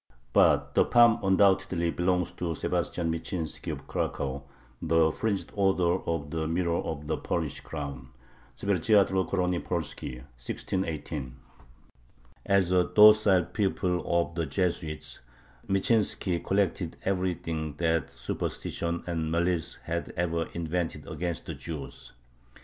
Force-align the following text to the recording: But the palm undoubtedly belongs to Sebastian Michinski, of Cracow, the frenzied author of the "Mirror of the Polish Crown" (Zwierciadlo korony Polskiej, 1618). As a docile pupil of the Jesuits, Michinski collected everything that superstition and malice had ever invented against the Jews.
But 0.33 0.73
the 0.73 0.83
palm 0.83 1.19
undoubtedly 1.21 1.91
belongs 1.91 2.31
to 2.31 2.55
Sebastian 2.55 3.11
Michinski, 3.11 3.69
of 3.71 3.85
Cracow, 3.85 4.41
the 4.81 5.11
frenzied 5.11 5.51
author 5.55 6.01
of 6.09 6.31
the 6.31 6.47
"Mirror 6.47 6.79
of 6.81 7.05
the 7.05 7.17
Polish 7.17 7.59
Crown" 7.59 8.09
(Zwierciadlo 8.57 9.29
korony 9.29 9.59
Polskiej, 9.59 10.23
1618). 10.41 11.35
As 12.47 12.71
a 12.71 12.85
docile 12.85 13.45
pupil 13.45 14.01
of 14.03 14.33
the 14.33 14.47
Jesuits, 14.47 15.19
Michinski 15.67 16.39
collected 16.43 16.97
everything 17.05 17.75
that 17.77 18.09
superstition 18.09 19.03
and 19.05 19.31
malice 19.31 19.75
had 19.83 20.13
ever 20.17 20.47
invented 20.53 21.07
against 21.07 21.45
the 21.45 21.53
Jews. 21.53 22.13